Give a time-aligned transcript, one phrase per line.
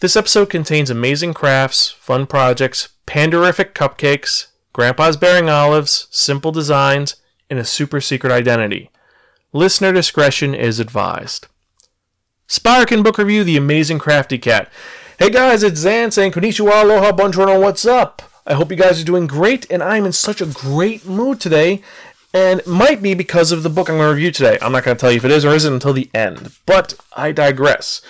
[0.00, 7.16] This episode contains amazing crafts, fun projects, panderific cupcakes, grandpa's bearing olives, simple designs,
[7.48, 8.90] and a super secret identity.
[9.54, 11.46] Listener discretion is advised.
[12.46, 14.70] Sparkin Book Review, The Amazing Crafty Cat.
[15.18, 18.20] Hey guys, it's Zan saying konnichiwa, aloha, bonjour, what's up?
[18.46, 21.80] I hope you guys are doing great, and I'm in such a great mood today,
[22.34, 24.58] and might be because of the book I'm going to review today.
[24.60, 26.92] I'm not going to tell you if it is or isn't until the end, but
[27.16, 28.02] I digress.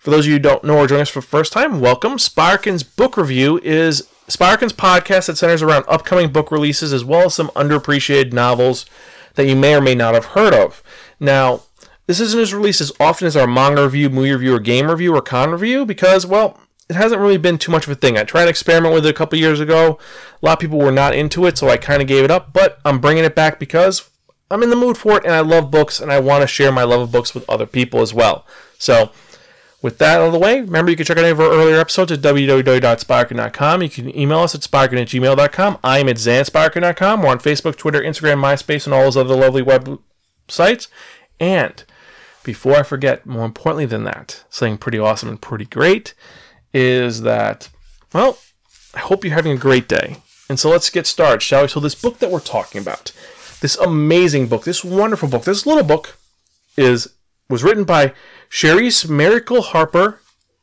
[0.00, 2.16] For those of you who don't know or joining us for the first time, welcome.
[2.16, 7.34] Sparkin's Book Review is Sparkin's podcast that centers around upcoming book releases as well as
[7.34, 8.86] some underappreciated novels
[9.34, 10.82] that you may or may not have heard of.
[11.20, 11.64] Now,
[12.06, 15.14] this isn't as released as often as our manga review, movie review, or game review,
[15.14, 16.58] or con review because, well,
[16.88, 18.16] it hasn't really been too much of a thing.
[18.16, 19.98] I tried to experiment with it a couple years ago.
[20.42, 22.54] A lot of people were not into it, so I kind of gave it up.
[22.54, 24.08] But I'm bringing it back because
[24.50, 26.72] I'm in the mood for it, and I love books, and I want to share
[26.72, 28.46] my love of books with other people as well.
[28.78, 29.12] So,
[29.82, 31.80] with that out of the way, remember you can check out any of our earlier
[31.80, 33.82] episodes at www.sparkin.com.
[33.82, 35.78] You can email us at sparkin at gmail.com.
[35.82, 37.22] I'm at zansparkin.com.
[37.22, 40.88] We're on Facebook, Twitter, Instagram, MySpace, and all those other lovely websites.
[41.38, 41.82] And
[42.44, 46.14] before I forget, more importantly than that, something pretty awesome and pretty great
[46.74, 47.70] is that,
[48.12, 48.38] well,
[48.94, 50.16] I hope you're having a great day.
[50.48, 51.68] And so let's get started, shall we?
[51.68, 53.12] So, this book that we're talking about,
[53.60, 56.18] this amazing book, this wonderful book, this little book,
[56.76, 57.14] is
[57.50, 58.14] was written by
[58.48, 60.20] Charise Mericle Harper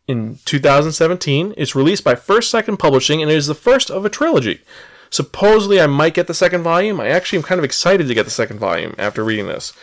[0.08, 1.54] in 2017.
[1.58, 4.62] It's released by First Second Publishing, and it is the first of a trilogy.
[5.10, 7.00] Supposedly, I might get the second volume.
[7.00, 9.74] I actually am kind of excited to get the second volume after reading this.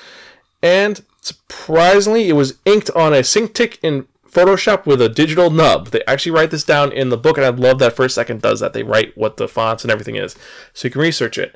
[0.63, 5.89] And surprisingly, it was inked on a Cintiq in Photoshop with a digital nub.
[5.89, 8.61] They actually write this down in the book, and I love that First Second does
[8.61, 8.73] that.
[8.73, 10.37] They write what the fonts and everything is,
[10.73, 11.55] so you can research it.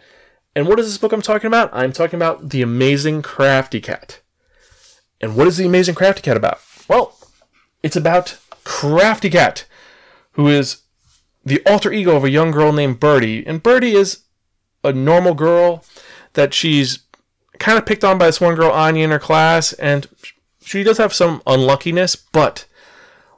[0.55, 1.71] And what is this book I'm talking about?
[1.73, 4.21] I'm talking about The Amazing Crafty Cat.
[5.21, 6.61] And what is The Amazing Crafty Cat about?
[6.89, 7.17] Well,
[7.83, 9.65] it's about Crafty Cat,
[10.33, 10.83] who is
[11.45, 13.47] the alter ego of a young girl named Birdie.
[13.47, 14.21] And Birdie is
[14.85, 15.85] a normal girl
[16.35, 17.01] that she's
[17.59, 20.07] kind of picked on by this one girl, Anya, in her class, and
[20.63, 22.67] she does have some unluckiness, but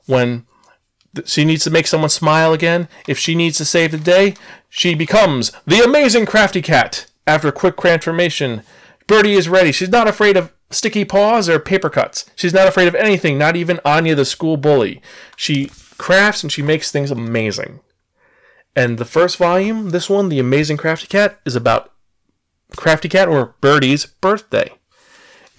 [0.07, 0.47] when
[1.25, 4.35] she needs to make someone smile again, if she needs to save the day,
[4.69, 7.07] she becomes the amazing crafty cat.
[7.27, 8.63] After a quick transformation,
[9.07, 9.73] Birdie is ready.
[9.73, 12.31] She's not afraid of sticky paws or paper cuts.
[12.37, 15.03] She's not afraid of anything, not even Anya the school bully.
[15.37, 17.81] She crafts and she makes things amazing.
[18.77, 21.93] And the first volume, this one, The Amazing Crafty Cat, is about
[22.77, 24.73] Crafty Cat or Birdie's birthday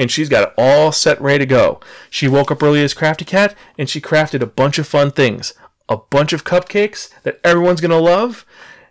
[0.02, 1.80] and she's got it all set ready to go.
[2.10, 5.54] She woke up early as Crafty Cat and she crafted a bunch of fun things.
[5.88, 8.46] A bunch of cupcakes that everyone's going to love,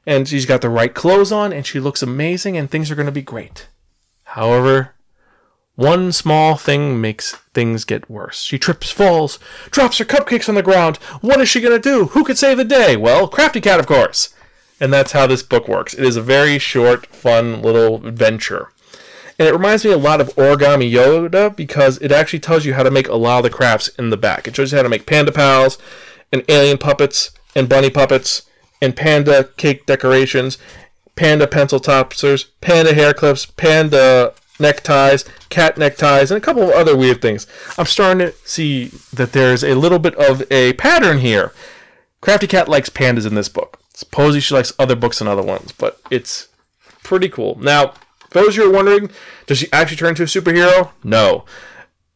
[0.06, 3.06] and she's got the right clothes on and she looks amazing and things are going
[3.06, 3.68] to be great.
[4.22, 4.94] However,
[5.80, 8.42] one small thing makes things get worse.
[8.42, 9.38] She trips, falls,
[9.70, 10.98] drops her cupcakes on the ground.
[11.22, 12.06] What is she going to do?
[12.08, 12.98] Who could save the day?
[12.98, 14.34] Well, Crafty Cat, of course.
[14.78, 15.94] And that's how this book works.
[15.94, 18.70] It is a very short, fun little adventure.
[19.38, 22.82] And it reminds me a lot of Origami Yoda because it actually tells you how
[22.82, 24.46] to make a lot of the crafts in the back.
[24.46, 25.78] It shows you how to make panda pals
[26.30, 28.42] and alien puppets and bunny puppets
[28.82, 30.58] and panda cake decorations,
[31.16, 36.96] panda pencil toppers, panda hair clips, panda neckties, cat neckties, and a couple of other
[36.96, 37.46] weird things.
[37.78, 41.52] I'm starting to see that there's a little bit of a pattern here.
[42.20, 43.80] Crafty Cat likes pandas in this book.
[43.94, 46.48] Supposedly she likes other books and other ones, but it's
[47.02, 47.58] pretty cool.
[47.60, 47.94] Now,
[48.30, 49.10] those of you who are wondering,
[49.46, 50.90] does she actually turn into a superhero?
[51.02, 51.44] No.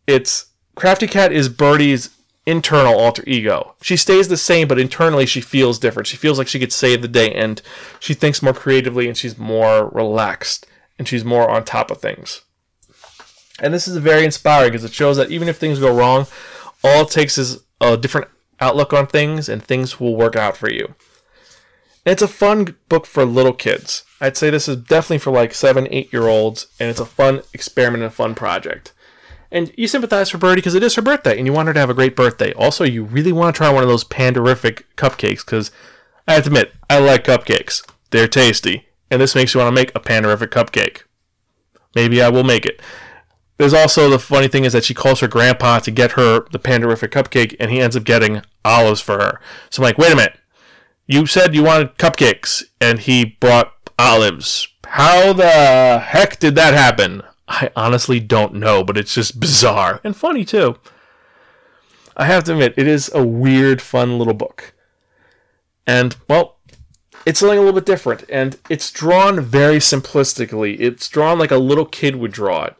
[0.06, 2.10] It's Crafty Cat is Birdie's
[2.46, 3.74] internal alter ego.
[3.80, 6.06] She stays the same, but internally she feels different.
[6.06, 7.62] She feels like she could save the day, and
[7.98, 10.66] she thinks more creatively, and she's more relaxed,
[10.98, 12.42] and she's more on top of things.
[13.60, 16.26] And this is very inspiring because it shows that even if things go wrong,
[16.82, 18.28] all it takes is a different
[18.60, 20.94] outlook on things, and things will work out for you.
[22.06, 24.04] And it's a fun book for little kids.
[24.20, 27.42] I'd say this is definitely for like seven, eight year olds, and it's a fun
[27.52, 28.92] experiment and a fun project.
[29.50, 31.80] And you sympathize for Birdie because it is her birthday, and you want her to
[31.80, 32.52] have a great birthday.
[32.54, 35.70] Also, you really want to try one of those panderific cupcakes because
[36.26, 37.88] I have to admit, I like cupcakes.
[38.10, 41.02] They're tasty, and this makes you want to make a panderific cupcake.
[41.94, 42.80] Maybe I will make it.
[43.56, 46.58] There's also the funny thing is that she calls her grandpa to get her the
[46.58, 49.40] panderific cupcake, and he ends up getting olives for her.
[49.70, 50.38] So I'm like, wait a minute.
[51.06, 54.66] You said you wanted cupcakes, and he brought olives.
[54.86, 57.22] How the heck did that happen?
[57.46, 60.76] I honestly don't know, but it's just bizarre and funny too.
[62.16, 64.72] I have to admit, it is a weird, fun little book.
[65.86, 66.53] And, well,
[67.26, 68.24] it's something a little bit different.
[68.28, 70.78] And it's drawn very simplistically.
[70.78, 72.76] It's drawn like a little kid would draw it.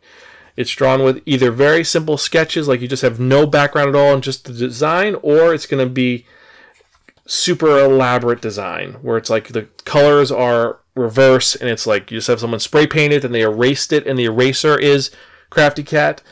[0.57, 4.15] It's drawn with either very simple sketches, like you just have no background at all
[4.15, 6.27] and just the design, or it's going to be
[7.27, 12.29] super elaborate design where it's like the colors are reverse and it's like you just
[12.29, 15.11] have someone spray painted and they erased it and the eraser is
[15.51, 16.23] Crafty Cat.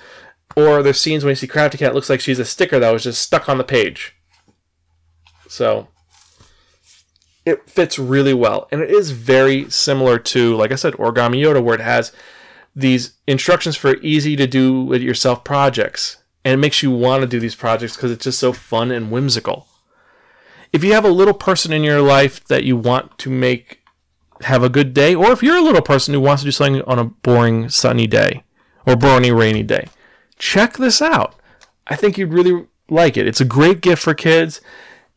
[0.54, 3.04] Or there's scenes when you see Crafty Cat, looks like she's a sticker that was
[3.04, 4.14] just stuck on the page.
[5.48, 5.88] So
[7.44, 8.68] it fits really well.
[8.70, 12.12] And it is very similar to, like I said, Origami Yoda, where it has
[12.74, 16.18] these instructions for easy to do it yourself projects.
[16.44, 19.10] And it makes you want to do these projects because it's just so fun and
[19.10, 19.66] whimsical.
[20.72, 23.80] If you have a little person in your life that you want to make
[24.42, 26.82] have a good day, or if you're a little person who wants to do something
[26.82, 28.42] on a boring sunny day
[28.86, 29.86] or boring rainy day,
[30.38, 31.36] check this out.
[31.86, 33.26] I think you'd really like it.
[33.26, 34.60] It's a great gift for kids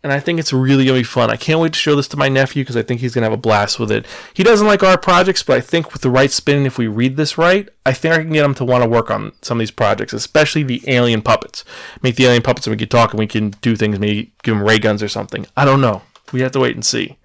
[0.06, 1.32] and I think it's really gonna be fun.
[1.32, 3.34] I can't wait to show this to my nephew because I think he's gonna have
[3.34, 4.06] a blast with it.
[4.36, 7.18] He doesn't like art projects, but I think with the right spin, if we read
[7.18, 9.62] this right, I think I can get him to want to work on some of
[9.62, 11.66] these projects, especially the alien puppets.
[12.04, 13.98] Make the alien puppets, and we can talk, and we can do things.
[13.98, 15.48] Maybe give him ray guns or something.
[15.58, 16.04] I don't know.
[16.32, 17.18] We have to wait and see.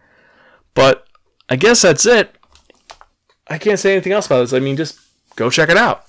[0.73, 1.07] But
[1.51, 2.35] I guess that's it.
[3.47, 4.55] I can't say anything else about this.
[4.55, 4.99] I mean, just
[5.37, 6.07] go check it out.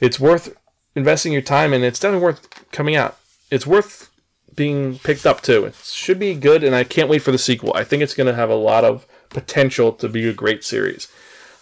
[0.00, 0.56] It's worth
[0.94, 3.18] investing your time, and it's definitely worth coming out.
[3.50, 4.08] It's worth
[4.56, 5.64] being picked up too.
[5.66, 7.72] It should be good, and I can't wait for the sequel.
[7.74, 11.08] I think it's going to have a lot of potential to be a great series.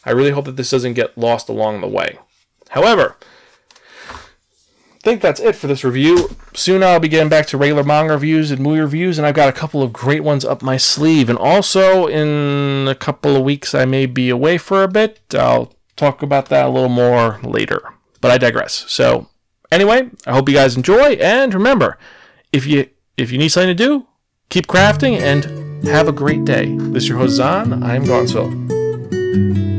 [0.04, 2.18] I really hope that this doesn't get lost along the way.
[2.70, 3.16] However,
[4.10, 6.34] I think that's it for this review.
[6.54, 9.48] Soon I'll be getting back to regular manga reviews and movie reviews, and I've got
[9.48, 11.28] a couple of great ones up my sleeve.
[11.28, 15.20] And also, in a couple of weeks, I may be away for a bit.
[15.34, 17.82] I'll talk about that a little more later.
[18.20, 18.84] But I digress.
[18.88, 19.28] So,
[19.70, 21.98] anyway, I hope you guys enjoy, and remember,
[22.54, 24.06] if you if you need something to do,
[24.48, 25.44] keep crafting and
[25.88, 26.66] have a great day.
[26.92, 27.82] This is your host Zahn.
[27.82, 29.73] I'm Gonzo.